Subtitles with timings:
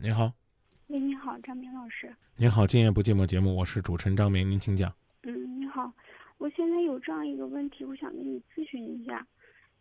[0.00, 0.32] 你好，
[0.86, 2.14] 喂，你好，张明老师。
[2.36, 4.94] 您好，今夜不寂寞节目，我是主持人张明，您请讲。
[5.24, 5.92] 嗯，你好，
[6.38, 9.26] 我现在有这样一个问题，我想跟你咨询一下，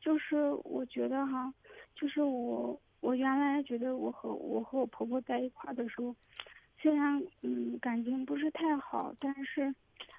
[0.01, 1.53] 就是我觉得哈，
[1.95, 6.16] 就是我我原来觉得我和我和我婆婆在一块儿的时候，
[6.81, 9.71] 虽然嗯感情不是太好，但是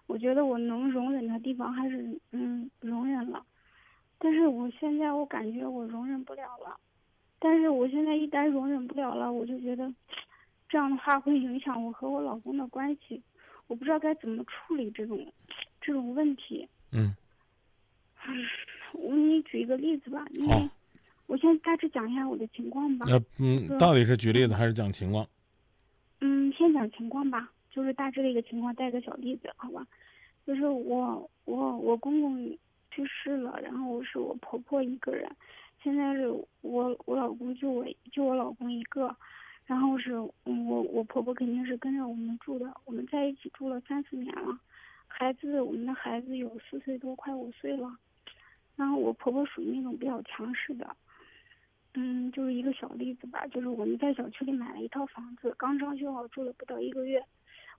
[0.07, 3.45] 我觉得我能容忍的地方还是嗯容忍了，
[4.17, 6.79] 但是我现在我感觉我容忍不了了，
[7.39, 9.93] 但是我现在一旦容忍不了了，我就觉得。
[10.69, 13.23] 这样的话会影响我和我老公的关系，
[13.69, 15.33] 我不知道该怎么处理这种
[15.81, 16.69] 这种问题。
[16.93, 17.17] 嗯。
[18.93, 20.69] 我给你举一个例子吧，因为
[21.27, 23.07] 我先大致讲一下我的情况吧。
[23.09, 25.27] 那嗯，到底是举例子还是讲情况？
[26.21, 29.87] 嗯，先讲情况吧，就是大致的一个情况，带个小例子，好吧？
[30.47, 32.59] 就是我我我公公
[32.91, 35.31] 去世了，然后是我婆婆一个人，
[35.83, 36.29] 现在是
[36.63, 39.15] 我我老公就我就我老公一个。
[39.67, 44.59] 然后是我我婆婆肯定是跟着我们住的，我们在一起住了三四年了，
[45.07, 47.95] 孩子我们的孩子有四岁多快五岁了，
[48.77, 50.97] 然后我婆婆属于那种比较强势的，
[51.93, 57.23] 嗯，就是一个小例子吧，就是我们在小区里买了一套房子，刚装修好住了不到一个月，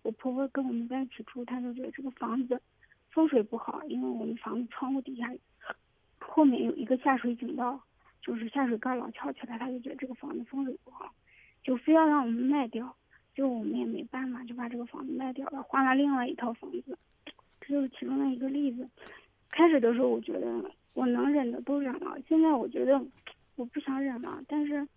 [0.03, 2.61] 我婆婆跟我们在一起住，她就觉得这个房子
[3.09, 5.33] 风水不好，因为我们房子窗户底下
[6.19, 7.81] 后面有一个下水井道，
[8.21, 11.13] 就是下水盖老翘起来，他就觉得这个房子风水不好。
[11.63, 12.95] 就非要让我们卖掉，
[13.33, 16.97] 就我们也没办法，就把这个房子卖掉了，换了另外一套房子。
[17.61, 18.87] 这就是其中的一个例子。
[19.49, 23.01] 开始的时候，我觉得我能忍的都忍了，现在我觉得
[23.55, 24.41] 我不想忍了。
[24.47, 24.87] 但是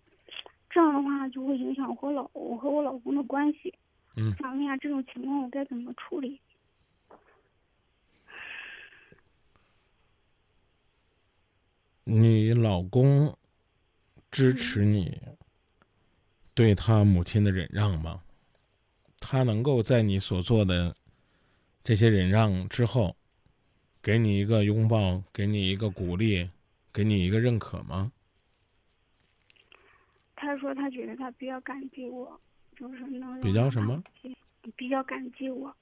[0.69, 3.73] 这样的话就会影响我和老我和我老公的关系。
[4.15, 4.33] 嗯。
[4.39, 6.39] 想问一下这种情况我该怎么处理？
[12.05, 13.37] 你老公
[14.29, 15.21] 支持你？
[16.53, 18.21] 对他母亲的忍让吗？
[19.19, 20.95] 他能够在你所做的
[21.83, 23.15] 这些忍让之后，
[24.01, 26.49] 给你一个拥抱，给你一个鼓励，
[26.91, 28.11] 给你一个认可吗？
[30.35, 32.39] 他说他觉得他比较感激我，
[32.75, 34.03] 就是能比较什么？
[34.75, 35.73] 比较感激我。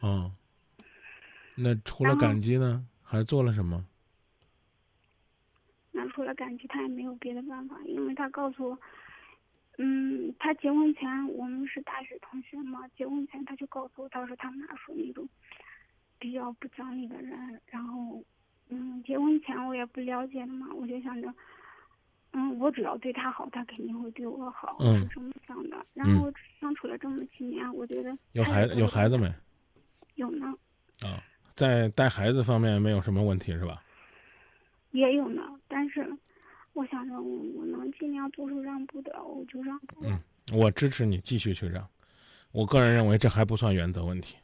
[0.00, 0.32] 哦，
[1.54, 3.86] 那除了感激呢，还做了什么？
[6.12, 8.78] 除了感激，他也没有别的办法，因为他告诉我，
[9.78, 15.28] 嗯，他结婚前我们是大学同学嘛，结婚前他就告诉我，他说他们俩属于那种
[16.18, 18.22] 比较不讲理的人，然后，
[18.68, 21.32] 嗯，结婚前我也不了解的嘛，我就想着，
[22.32, 25.84] 嗯，我只要对他好，他肯定会对我好，是这么想的。
[25.94, 29.32] 然后相处了这么几年，我觉得有孩有孩子没？
[30.16, 30.54] 有呢。
[31.00, 31.22] 啊，
[31.54, 33.82] 在带孩子方面没有什么问题是吧？
[34.92, 36.04] 也有呢，但是
[36.72, 40.02] 我想着我我能尽量做出让步的，我就让步。
[40.02, 40.20] 嗯，
[40.52, 41.86] 我支持你继续去让。
[42.50, 44.34] 我个人认为这还不算原则问题。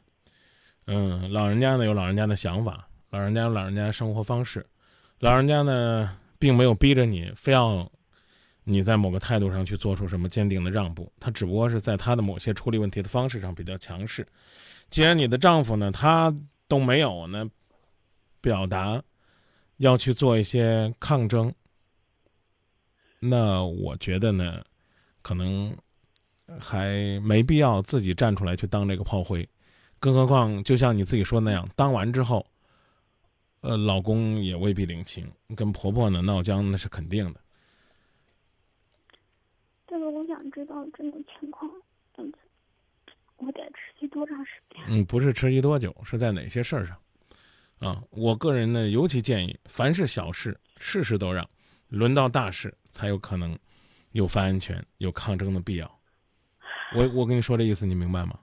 [0.85, 4.65] 嗯，老人家呢有老人家的想法，老人家有老人家的生活方式，
[5.19, 7.91] 老人家呢并没有逼着你非要
[8.63, 14.25] 你在某个态度上去做出什么坚定的让步，他只不过是在他的某些处理问题的方式上比较强势。
[14.89, 16.33] 既然你的丈夫呢他
[16.69, 17.49] 都没有呢
[18.39, 19.03] 表达。
[19.77, 21.53] 要去做一些抗争，
[23.19, 24.63] 那我觉得呢，
[25.21, 25.75] 可能
[26.59, 29.47] 还没必要自己站出来去当这个炮灰，
[29.99, 32.45] 更何况就像你自己说那样，当完之后，
[33.61, 37.41] 呃，老公也未必领情，跟婆婆呢闹僵那是肯定的。
[39.87, 41.71] 这个我想知道这种情况，
[42.17, 42.33] 嗯，
[43.37, 44.83] 我得持续多长时间？
[44.87, 46.97] 嗯，不是持续多久，是在哪些事儿上？
[47.79, 51.47] 啊，我个人呢，尤其建议，凡是小事，事事都让，
[51.89, 53.57] 轮到大事才有可能
[54.11, 55.99] 有发言权、有抗争的必要。
[56.95, 58.39] 我我跟你说这意思，你明白吗？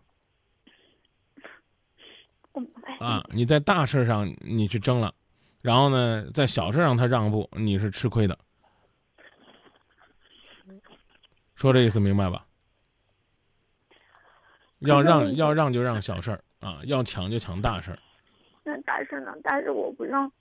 [3.00, 5.12] 啊，你在大事上你去争了，
[5.60, 8.38] 然后呢，在小事上他让步，你是吃亏的。
[11.56, 12.46] 说这意思明白吧？
[14.78, 17.98] 要让要让就让小事儿啊，要抢就抢大事儿。
[18.64, 19.34] 那大事呢？
[19.42, 20.32] 但是我不让，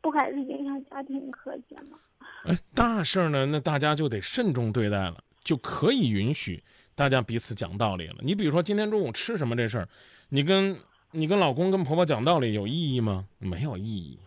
[0.00, 1.96] 不还是影响家庭和谐吗？
[2.44, 3.46] 哎，大事呢？
[3.46, 6.62] 那大家就得慎重对待了，就可以允许
[6.94, 8.16] 大家彼此讲道理了。
[8.20, 9.88] 你比如说今天中午吃什么这事儿，
[10.28, 10.76] 你跟
[11.12, 13.26] 你跟老公跟婆婆讲道理有意义吗？
[13.38, 14.18] 没有意义，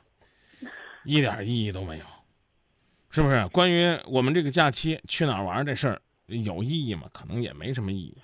[1.03, 2.05] 一点意义都没有，
[3.09, 3.45] 是不是？
[3.49, 7.09] 关于我们这个假期去哪儿玩这事儿有意义吗？
[7.11, 8.17] 可能也没什么意义。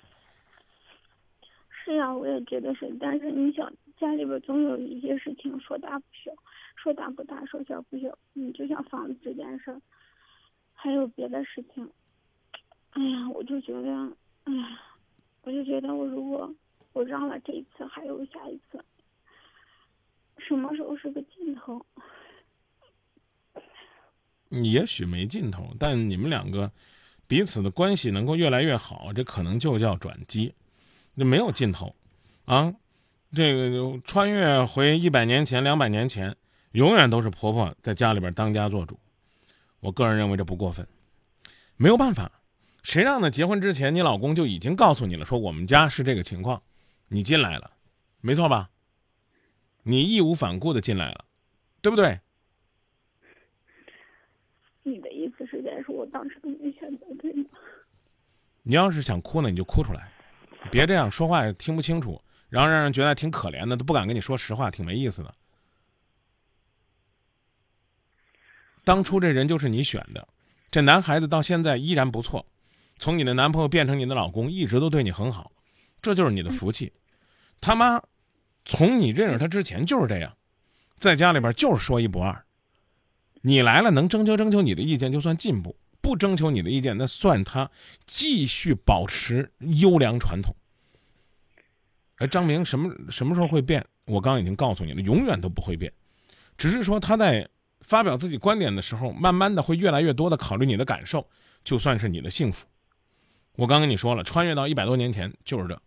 [1.84, 3.70] 是呀，我也觉得是，但是你想。
[4.02, 6.32] 家里边总有一些事情说大不小，
[6.74, 8.18] 说大不大，说小不小。
[8.34, 9.80] 嗯，就像房子这件事儿，
[10.74, 11.88] 还有别的事情。
[12.90, 13.88] 哎呀我就觉得，
[14.42, 14.80] 哎呀，
[15.42, 16.52] 我就觉得我如果
[16.92, 18.84] 我让了这一次，还有下一次，
[20.36, 21.86] 什么时候是个尽头？
[24.48, 26.70] 也许没尽头，但你们两个
[27.28, 30.52] 彼此的关系能够越来越好，这可能就叫转机，
[31.14, 31.94] 那没有尽头
[32.46, 32.74] 啊！
[33.34, 36.36] 这个穿越回一百年前、两百年前，
[36.72, 38.98] 永远都是婆婆在家里边当家做主。
[39.80, 40.86] 我个人认为这不过分，
[41.76, 42.30] 没有办法，
[42.82, 43.30] 谁让呢？
[43.30, 46.62] 结婚之前你老公就已经告诉你了，说我们家是这个情况，
[47.08, 47.70] 你进来了，
[48.20, 48.68] 没错吧？
[49.82, 51.24] 你义无反顾的进来了，
[51.80, 52.20] 对不对？
[54.82, 57.46] 你的意思是在说我当时都没选择对吗？
[58.62, 60.12] 你要是想哭呢，你就哭出来，
[60.70, 62.20] 别这样说话听不清楚，
[62.52, 65.34] 然后让人觉得挺可怜的，都不敢跟你说实话，挺没意思的。
[68.84, 70.28] 当初这人就是你选的，
[70.70, 72.44] 这男孩子到现在依然不错，
[72.98, 75.50] 从你的男朋友变成你的老公，一直都对你很好，
[76.02, 76.92] 这就是你的福气。
[77.58, 77.98] 他妈，
[78.66, 80.36] 从你认识他之前就是这样，
[80.98, 82.44] 在家里边就是说一不二。
[83.40, 87.70] 你来了，能征求征求你的意见就算进步，不征求你的意见那算他
[88.04, 90.54] 继续保持优良传统。
[92.22, 93.84] 而张明什么什么时候会变？
[94.04, 95.92] 我刚刚已经告诉你了，永远都不会变，
[96.56, 97.48] 只是说他在
[97.80, 101.28] 发表自己观点的时候，慢慢的会越来越多的考虑你的感受，
[101.64, 102.64] 就算是你的幸福。
[103.56, 105.82] 我刚跟你说了，穿越到一百多年前就是这。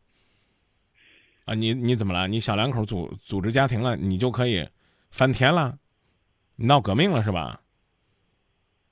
[1.46, 2.28] 啊，你你怎么了？
[2.28, 4.68] 你小两口组组织家庭了，你就可以
[5.12, 5.78] 翻天了？
[6.58, 7.62] 你闹革命了是吧？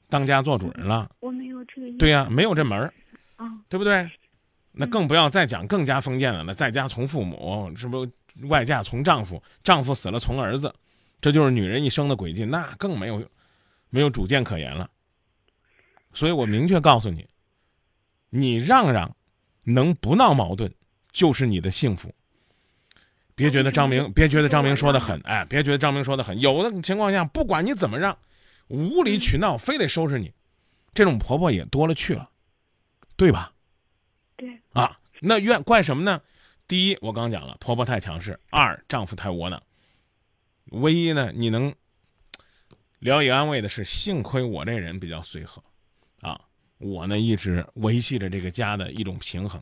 [0.08, 1.12] 当家做主人了？
[1.20, 1.98] 我没有这个意思。
[1.98, 2.94] 对呀，没有这门儿，
[3.36, 4.10] 啊，对不对？
[4.76, 8.08] 那更不要再讲更加封建的了，在家从父母，是不
[8.48, 10.74] 外嫁从丈夫，丈夫死了从儿子，
[11.22, 13.24] 这就是女人一生的轨迹，那更没有
[13.90, 14.90] 没有主见可言了。
[16.12, 17.28] 所以我明确告诉你，
[18.32, 19.16] 你让让，
[19.64, 20.74] 能不闹矛盾，
[21.12, 22.12] 就是你的幸福。
[23.36, 26.40] 别觉得张明，别觉得张明说的狠，哎，别觉得张明说的狠。
[26.42, 28.18] 有的情况下，不管你怎么让，
[28.68, 30.34] 无理取闹，非得收拾你，
[30.96, 32.28] 这种婆婆也多了去了，
[33.16, 33.53] 对吧？
[34.36, 34.60] 对。
[34.74, 36.22] 啊，那怨怪什么呢？
[36.68, 39.62] 第一，我刚讲了，婆婆太强势；二，丈夫太窝囊。
[40.72, 41.74] 唯一呢，你能
[43.00, 45.62] 聊以安慰的是，幸亏我这人比较随和，
[46.22, 46.40] 啊，
[46.78, 49.62] 我呢一直维系着这个家的一种平衡。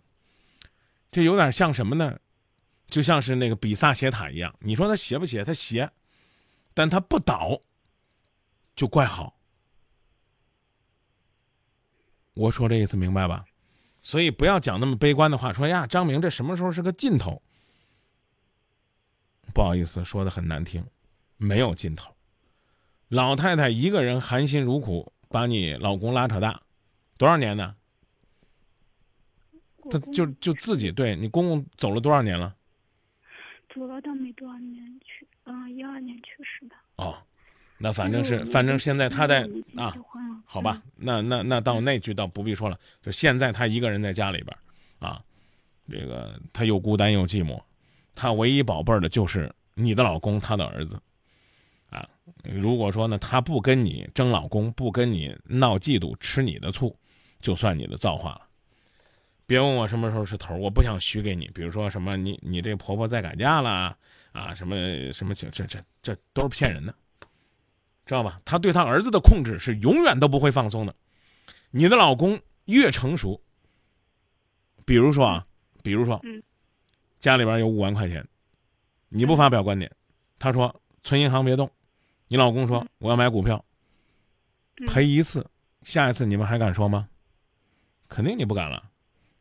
[1.12, 2.18] 这有点像什么呢？
[2.88, 5.44] 就像是那个比萨斜塔一样，你说它斜不斜？
[5.44, 5.89] 它斜，
[6.73, 7.59] 但它不倒，
[8.75, 9.35] 就怪好。
[12.33, 13.44] 我说这意思明白吧？
[14.01, 17.42] 所以不要讲那么悲观的话，说呀，张明这什么时候是个尽头？
[19.53, 20.86] 不好意思，说的很难听，
[21.38, 22.15] 没有尽头。
[23.09, 26.62] 老太太一个人含辛茹苦把你老公拉扯大，
[27.18, 27.75] 多少年呢？
[29.89, 32.56] 他就就自己对你公公走了多少年了？
[33.74, 36.75] 走了倒没多少年去，嗯，一二年去世的。
[36.97, 37.18] 哦，
[37.81, 39.95] 那反正是，反正现在他在啊，
[40.45, 44.56] 好吧，那那那到那句倒不必说了，就现在他一个人在家里边，
[45.00, 45.22] 啊，
[45.89, 47.60] 这个他又孤单又寂寞，
[48.13, 51.01] 他唯一宝贝儿的就是你的老公，他的儿子，
[51.89, 52.07] 啊，
[52.44, 56.95] 如果说呢，他不跟你争老公，不跟你闹嫉妒，吃你的醋，
[57.39, 58.42] 就算你的造化了。
[59.48, 61.50] 别问我什么时候是头，我不想许给你。
[61.54, 63.97] 比如说什么，你你这婆婆再改嫁了
[64.31, 64.76] 啊，什么
[65.11, 65.66] 什么，这这
[66.02, 66.95] 这都是骗人的，
[68.06, 68.42] 知道吧？
[68.44, 70.96] 他对他儿子的控制是永远都不会放松的。
[71.70, 73.42] 你的老公越成熟，
[74.86, 75.46] 比如说啊，
[75.84, 76.22] 比如说，
[77.20, 78.28] 家里边有五万块钱，
[79.10, 79.90] 你不发表观点，
[80.40, 81.72] 他说存银行别动，
[82.28, 83.64] 你老公说我要买股票，
[84.88, 85.46] 赔一次，
[85.84, 87.08] 下一次你们还敢说吗？
[88.10, 88.84] 肯定你不敢了。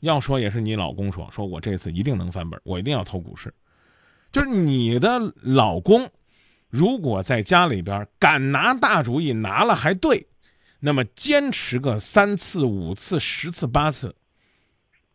[0.00, 3.52] 要说也是你老公说，说我这次一定能翻本，我一定要投股市。
[4.32, 6.10] 就是你的老公，
[6.70, 10.26] 如果在家里边敢拿大主意，拿了还对，
[10.78, 14.14] 那么坚持个三次、五次、十次、八次，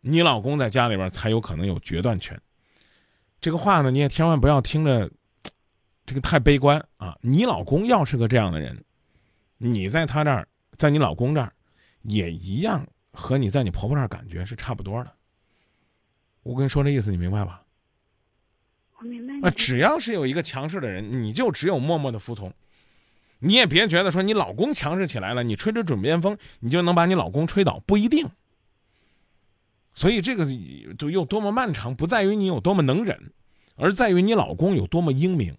[0.00, 2.40] 你老公在家里边才有可能有决断权。
[3.40, 5.10] 这个话呢，你也千万不要听着，
[6.04, 7.16] 这个太悲观啊！
[7.20, 8.84] 你老公要是个这样的人，
[9.58, 10.46] 你在他这儿，
[10.76, 11.52] 在你老公这儿，
[12.02, 12.86] 也一样。
[13.18, 15.10] 和你在你婆婆那儿感觉是差不多的，
[16.42, 17.62] 我跟你说这意思，你明白吧？
[18.98, 19.48] 我明白。
[19.48, 22.52] 啊，只要是有一个强势的人，你就只有默默的服从。
[23.38, 28.28] 你也别觉得说你老公强势起来了，你吹着准边风，你就能把你老公吹倒，不一定。
[29.94, 30.46] 所以这个
[30.98, 33.32] 就有多么漫长，不在于你有多么能忍，
[33.76, 35.56] 而在于你老公有多么英明，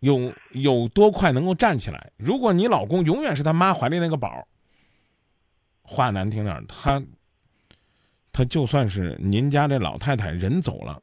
[0.00, 2.12] 有有多快能够站起来。
[2.16, 4.46] 如果你老公永远是他妈怀里那个宝。
[5.86, 7.02] 话难听点儿，他
[8.34, 11.00] 他就算是您家这老太太人走了，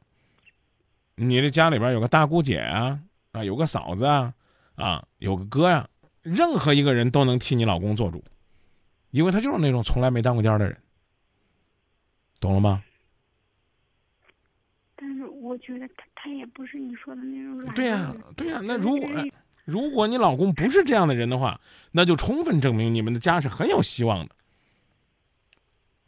[1.14, 3.00] 你这家里边有个大姑姐啊
[3.32, 4.34] 啊，有个嫂子啊
[4.74, 5.88] 啊，有个哥呀、
[6.20, 8.22] 任何一个人都能替你老公做主，
[9.12, 10.76] 因为他就是那种从来没当过家的人，
[12.38, 12.84] 懂了吗？
[14.94, 19.08] 但是我觉得他他也不是你说的那种软对呀、对呀、那如果
[19.64, 21.58] 如果你老公不是这样的人的话，
[21.92, 24.36] 那就充分证明你们的家是很有希望的。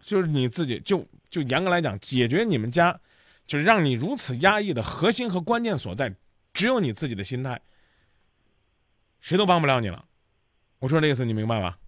[0.04, 3.00] 就是你自己就就严格来讲，解决你们家
[3.46, 6.14] 就是让你如此压抑的核心和关键所在，
[6.52, 7.60] 只有你自己的心态，
[9.20, 10.04] 谁都帮不了你了。
[10.78, 11.78] 我说这意思你明白吧？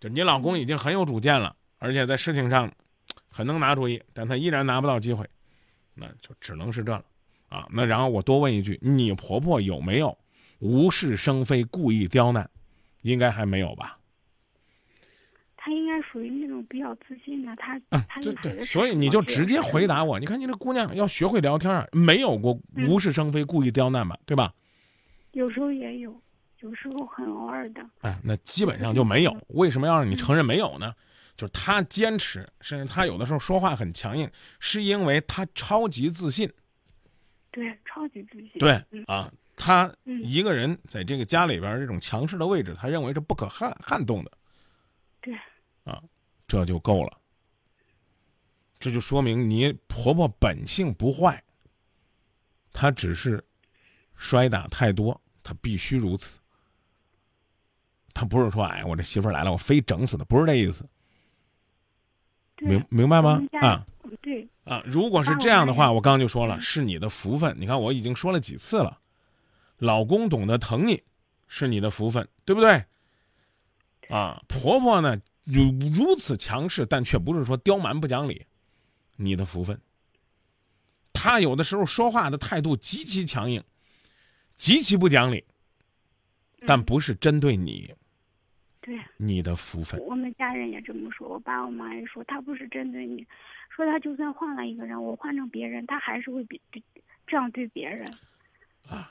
[0.00, 2.72] 就你老公已经很有主见了，而且在事情上
[3.28, 5.28] 很能拿主意，但他依然拿不到机会，
[5.92, 7.04] 那就只能是这了
[7.50, 7.66] 啊。
[7.70, 10.16] 那然后我多问一句，你婆婆有没有
[10.58, 12.48] 无事生非、故意刁难？
[13.02, 13.98] 应该还没有吧？
[15.64, 20.20] 他应该属于那种比较自信的，他啊，他对对，所以你就直接回答我。
[20.20, 24.14] 你看你这姑娘要学会聊天啊，没有过无事生非、故意刁难吧？
[24.26, 24.52] 对吧？
[25.32, 26.14] 有时候也有，
[26.60, 27.80] 有时候很偶尔的。
[28.02, 29.34] 哎，那基本上就没有。
[29.48, 30.94] 为什么要让你承认没有呢？
[31.34, 34.30] 就是他坚持，甚至他有的时候说话很强硬，
[34.60, 36.46] 是因为他超级自信。
[37.50, 38.50] 对，超级自信。
[38.58, 44.30] 对嗯啊，他嗯一个人在这个家里边儿这种强势的位置，他认为是不可撼撼动的。
[45.22, 45.34] 对，
[45.84, 46.02] 啊，
[46.46, 47.18] 这就够了。
[48.78, 51.42] 这就说明你婆婆本性不坏，
[52.72, 53.42] 她只是
[54.14, 56.38] 摔打太多，她必须如此。
[58.12, 60.86] 她不是说，哎，我这媳妇来了，我非整死她，不是这意思，
[62.58, 64.82] 明明白吗啊嗯对，啊！
[64.84, 67.56] 如果是这样的话，我刚刚就说了，嗯是你的福分。
[67.58, 69.00] 你看，我已经说了几次了，
[69.78, 71.02] 老公懂得疼你，
[71.48, 72.84] 是你的福分，对不对？
[74.10, 78.44] 啊，婆婆呢如如此强势，但却不是说刁蛮不讲理，
[79.16, 79.78] 你的福分。
[81.12, 83.62] 他有的时候说话的态度极其强硬，
[84.56, 85.44] 极其不讲理，
[86.66, 87.94] 但嗯不是针对你，
[88.80, 90.00] 对，你的福分。
[90.00, 93.26] 我们家人也这么说，我爸我妈也说，他不是针对你，
[93.70, 96.82] 说他就算换了一个人，我换成别人，他还是会比比
[97.26, 98.12] 这样对别人。
[98.88, 99.10] 啊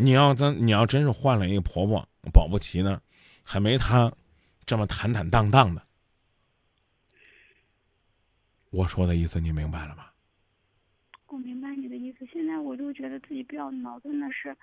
[0.00, 3.02] 你要真你要真是换了一个婆婆，保不齐呢，
[3.42, 4.12] 还没她
[4.68, 5.82] 这么坦坦荡荡的。
[8.68, 10.04] 我说的意思你明白了吗？
[11.28, 14.54] 我明白你的意思，现在我就觉得自己比较矛盾的是，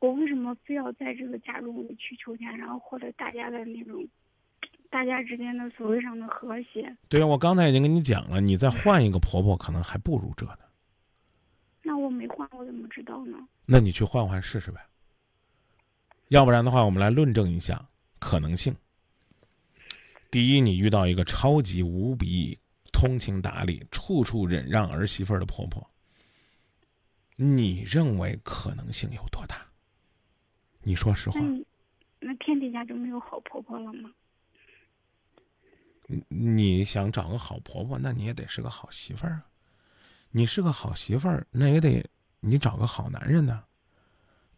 [0.00, 4.06] 我为什么非要在这个家中委曲求全，然后获得大家的那种，
[4.90, 6.94] 大家之间的所谓上的和谐？
[7.08, 10.58] 对我刚才已经跟你讲了，你再换一个婆婆，可能还不如这呢。
[11.80, 13.38] 那我没换，我怎么知道呢？
[13.64, 14.78] 那你去换换试试呗。
[16.28, 17.82] 要不然的话，我们来论证一下
[18.18, 18.76] 可能性。
[20.36, 22.58] 第一，你遇到一个超级无比
[22.92, 25.90] 通情达理、处处忍让儿媳妇儿的婆婆，
[27.36, 29.56] 你认为可能性有多大？
[30.82, 31.64] 你说实话那，
[32.20, 34.10] 那天底下就没有好婆婆了吗？
[36.06, 39.46] 你你想找个好婆婆，那你也得是个好媳妇儿啊。
[40.32, 42.04] 你是个好媳妇儿，那也得
[42.40, 43.64] 你找个好男人呢。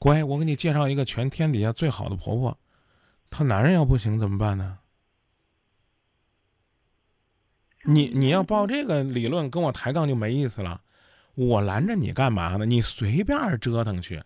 [0.01, 2.59] 乖，我给你介绍一个全天底下最好的婆婆，
[3.31, 4.81] 她男人要不行怎么办呢？
[7.91, 10.83] 你你要报这个理论跟我抬杠就没意思了，
[11.35, 12.67] 我拦着你干嘛呢？
[12.67, 14.23] 你随便折腾去，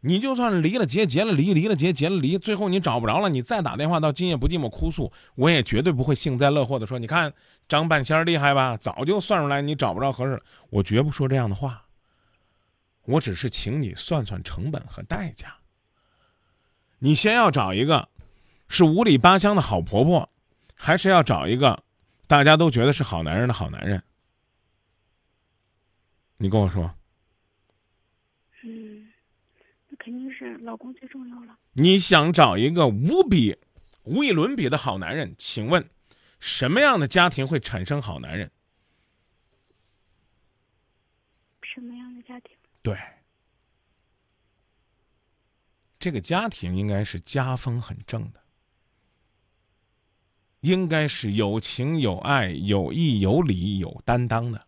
[0.00, 7.32] 你就算离了结，结了离，离了结，结了离，最后你找不着了，你再打电话到今夜不寂寞哭诉，我也绝对不会幸灾乐祸的说，你看
[7.66, 11.84] 张半仙儿厉害吧，早就算出来你找不着合适了，我绝不说这样的话。
[13.06, 15.54] 我只是请你算算成本和代价。
[16.98, 18.08] 你先要找一个
[18.68, 20.28] 是五里八乡的好婆婆，
[20.74, 21.83] 还是要找一个
[22.26, 24.02] 大家都觉得是好男人的好男人？
[26.36, 26.94] 你跟我说，
[28.64, 29.08] 嗯，
[29.88, 31.56] 那肯定是老公最重要了。
[31.74, 33.56] 你想找一个无比、
[34.02, 35.34] 无与伦比的好男人？
[35.38, 35.88] 请问，
[36.40, 38.50] 什么样的家庭会产生好男人？
[41.62, 42.56] 什么样的家庭？
[42.82, 42.98] 对，
[45.98, 48.43] 这个家庭应该是家风很正的，
[50.64, 54.66] 应该是有情有爱、有义有礼、有担当的。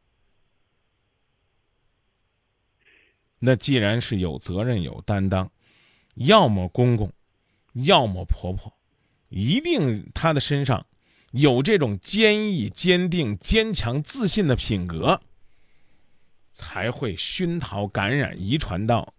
[3.39, 5.51] 那既然是有责任、有担当，
[6.17, 7.11] 要么公公，
[7.73, 8.71] 要么婆婆，
[9.31, 10.87] 一定她的身上
[11.31, 15.23] 有这种坚毅、坚定、坚强、自信的品格。
[16.53, 19.15] 才会熏陶、感染、遗传到，，，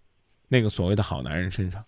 [0.48, 1.86] 那个所谓的好男人身上。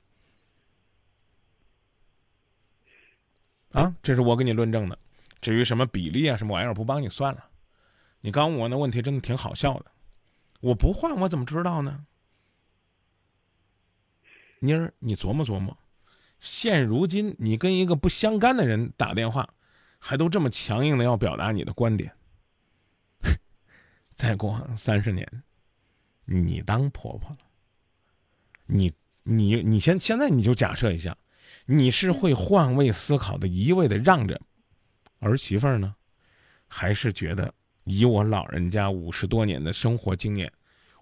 [3.71, 4.97] 啊，这是我给你论证的。
[5.41, 7.45] 至于什么比例啊，什么玩意儿，不帮你算了。
[8.21, 9.85] 你刚问我那问题真的挺好笑的。
[10.59, 12.05] 我不换，我怎么知道呢？
[14.59, 15.77] 妮儿，你琢磨琢磨，
[16.39, 19.53] 现如今你跟一个不相干的人打电话，
[19.99, 22.13] 还都这么强硬的要表达你的观点。
[24.15, 25.43] 再过三十年，
[26.25, 27.37] 你当婆婆了，
[28.65, 28.91] 你
[29.23, 31.17] 你你先现在你就假设一下，
[31.71, 34.41] 你是会换位思考的，一味的让着
[35.19, 35.95] 儿媳妇儿呢，
[36.67, 40.51] 还是觉得以我老人家五十多年的生活经验，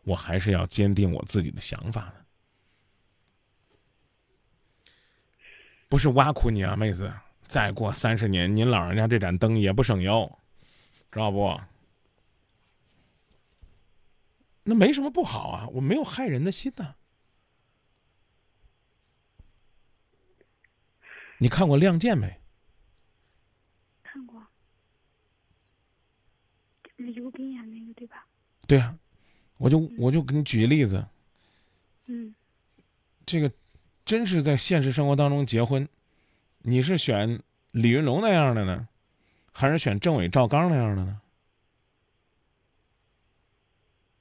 [0.03, 2.15] 我还是要坚定我自己的想法呢？
[5.87, 7.09] 不是挖苦你啊，妹子！
[7.47, 10.29] 再过三十年，您老人家这盏灯也不省油，
[11.13, 11.57] 知道不？
[14.63, 16.96] 那没什么不好啊，我没有害人的心呐。
[21.39, 22.39] 你看过《亮剑》没？
[24.03, 24.45] 看过，
[26.95, 28.25] 李幼斌演那个对吧？
[28.67, 28.97] 对啊，
[29.57, 31.05] 我就我就给你举个例子，
[32.05, 32.33] 嗯，
[33.25, 33.51] 这个
[34.03, 35.87] 真是在现实生活当中结婚，
[36.59, 37.41] 你是选
[37.71, 38.87] 李云龙那样的呢，
[39.51, 41.21] 还是选政委赵刚那样的呢？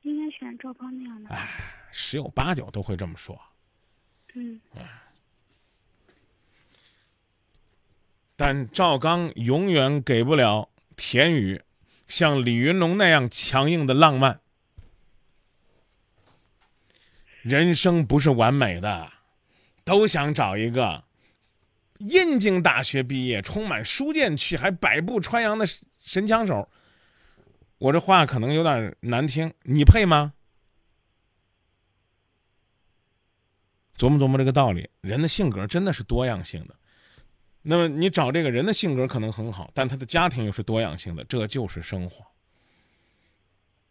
[0.02, 1.30] 应该选赵刚那样的。
[1.30, 1.48] 哎，
[1.90, 3.40] 十有八九都会这么说。
[4.34, 4.60] 嗯，
[8.36, 11.62] 但赵刚永远给不了田雨
[12.06, 14.40] 像李云龙那样强硬的浪漫。
[17.40, 19.10] 人生不是完美的，
[19.84, 21.04] 都想找一个
[21.98, 25.64] 燕京大学毕业、充满书卷气还百步穿杨的
[25.98, 26.68] 神枪手。
[27.78, 30.34] 我这话可能有点难听，你配吗？
[33.96, 36.74] 琢磨琢磨这个道理，人的性格真的是多样性的。
[37.68, 42.24] 那么你找这个人的性格可能很好，但他的家庭又是多样性的，这就是生活。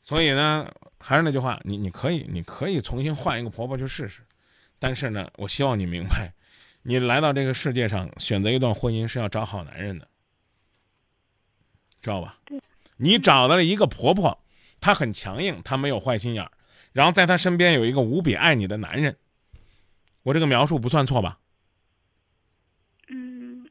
[0.01, 4.21] 所以呢，还是那句话，你你可以你可以重新换一个婆婆去试试，
[4.79, 6.33] 但是呢，我希望你明白，
[6.83, 10.07] 你来到这个世界上选择一段婚姻是要找好男人的，
[12.01, 12.39] 知道吧？
[12.95, 14.41] 你找到了一个婆婆，
[14.79, 16.51] 她很强硬，她没有坏心眼儿，
[16.93, 19.17] 然后在她身边有一个无比爱你的男人。
[20.23, 21.39] 我这个描述不算错吧？
[23.09, 23.69] 嗯，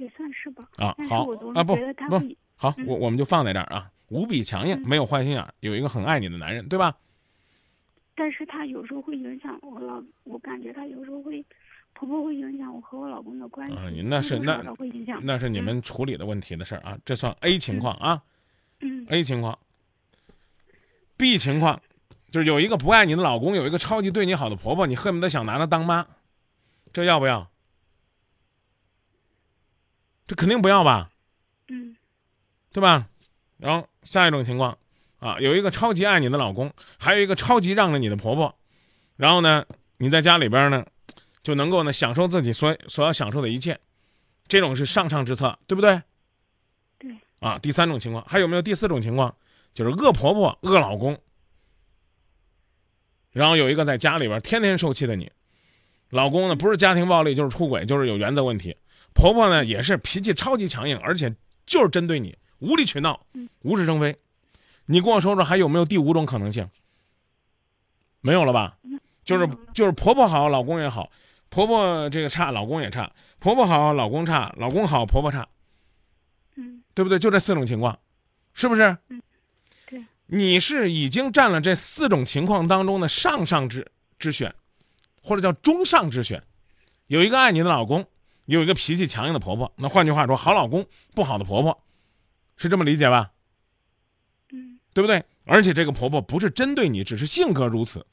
[0.00, 0.68] 也算是吧。
[0.78, 6.96] 啊，好啊，不不好，嗯我我们就放在这儿啊，无比强硬，嗯没有坏心眼儿，有一个很爱你的男人，对吧？
[8.16, 11.44] 但是他有时候会影响我老，我感觉他有时候会，
[11.94, 13.76] 婆婆会影响我和我老公的关系。
[13.76, 14.62] 啊你那是那。
[15.22, 18.22] 那是你们处理的问题的事儿啊，这算 A 情况啊
[18.80, 19.58] 嗯，A 情况。
[21.16, 21.78] B 情况
[22.30, 26.06] 就是有一个不爱你的老公，有一个超级对你好的婆婆，你恨不得想拿她当妈，
[26.92, 27.46] 这要不要？
[30.30, 31.10] 这肯定不要吧？
[31.66, 31.96] 嗯
[32.72, 33.08] 对吧？
[33.56, 34.78] 然后下一种情况，
[35.18, 38.56] 啊，有一个超级爱你的老公，还有一个超级让着你的婆婆，
[39.16, 39.66] 然后呢，
[39.96, 40.86] 你在家里边呢，
[41.42, 43.80] 就能够呢享受自己所所要享受的一切，
[44.46, 46.00] 这种是上上之策，对不对？
[46.96, 47.16] 对。
[47.40, 49.34] 啊，第三种情况，还有没有第四种情况？
[49.74, 51.18] 就是恶婆婆、恶老公，
[53.32, 55.28] 然后有一个在家里边天天受气的你，
[56.10, 58.76] 老公呢不是家庭暴力就是出轨，就是有原则问题，
[59.20, 61.34] 婆婆呢也是脾气超级强硬，而且
[61.66, 64.16] 就是针对你，无理取闹嗯，无事生非。
[64.86, 66.66] 你跟我说说还有没有第五种可能性？
[68.22, 68.78] 没有了吧？
[69.22, 71.04] 就是就是婆婆好，老公也好；
[71.50, 75.46] 婆婆这个差，老公也差；婆婆好，老公差；老公好，婆婆差，
[76.56, 77.18] 嗯对不对？
[77.18, 77.98] 就这四种情况，
[78.54, 78.96] 是不是？
[79.10, 79.20] 嗯
[79.86, 80.02] 对。
[80.28, 83.86] 你是已经占了这四种情况当中的上上之
[84.18, 84.54] 之选，
[85.22, 86.42] 或者叫中上之选。
[87.06, 88.06] 有一个爱你的老公，
[88.54, 89.72] 有一个脾气强硬的婆婆。
[89.76, 90.84] 那换句话说，好老公，
[91.14, 91.84] 不好的婆婆，
[92.56, 93.30] 是这么理解吧？
[94.52, 95.24] 嗯对不对？
[95.44, 98.04] 而且这个婆婆不是针对你，只是性格如此，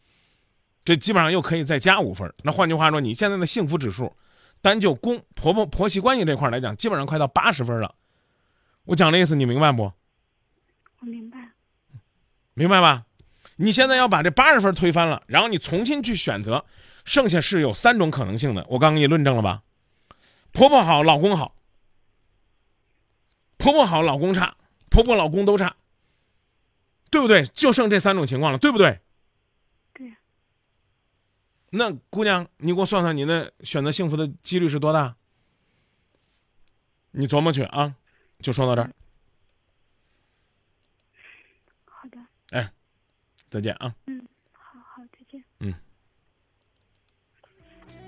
[0.86, 2.32] 这基本上又可以再加五分。
[2.44, 4.16] 那换句话说，你现在的幸福指数，
[4.62, 7.96] 单就公婆婆婆媳关系这块来讲，基本上快到八十分了。
[8.86, 9.92] 我讲的意思你明白不？
[11.00, 11.50] 我明白。
[12.54, 13.06] 明白吧？
[13.56, 16.64] 你现在要把这八十分推翻了，然后你重新去选择，
[17.06, 18.64] 剩下是有三种可能性的。
[18.70, 19.64] 我刚给你论证了吧？
[20.52, 21.54] 婆婆好，老公好；
[23.58, 24.56] 婆婆好，老公差；
[24.90, 25.76] 婆婆老公都差，
[27.12, 27.46] 对不对？
[27.48, 29.00] 就剩这三种情况了，对不对？
[29.94, 30.16] 对。
[31.70, 35.16] 那姑娘，你给我算算你的选择幸福的几率是多大？
[37.12, 37.96] 你琢磨去啊！
[38.40, 38.94] 就说到这儿，
[41.86, 42.20] 好的。
[42.52, 42.72] 哎
[43.50, 43.96] 再见啊！
[44.06, 45.44] 嗯，好好，再见。
[45.60, 45.74] 嗯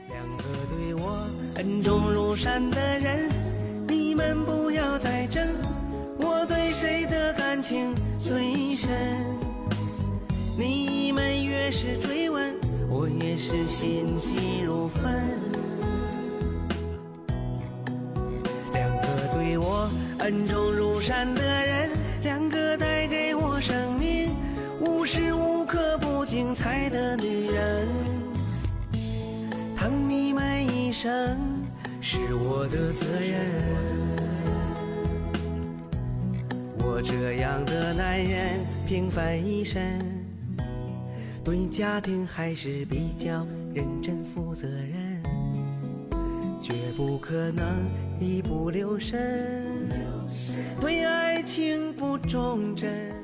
[0.09, 1.27] 两个对我
[1.59, 3.27] 恩重如山的人，
[3.85, 5.45] 你们不要再争，
[6.17, 8.89] 我对谁的感情最深？
[10.57, 12.55] 你们越是追问，
[12.89, 15.03] 我越是心急如焚。
[18.71, 21.89] 两个对我恩重如山的人，
[22.23, 24.33] 两个带给我生命
[24.79, 27.85] 无时无刻不精彩的女人，
[29.75, 31.37] 疼你们一生
[32.29, 33.41] 是我的责任。
[36.77, 39.81] 我这样的男人，平凡一生，
[41.43, 45.23] 对家庭还是比较认真负责任，
[46.61, 47.65] 绝不可能
[48.19, 49.89] 一不留神，
[50.79, 53.18] 对爱情不忠贞。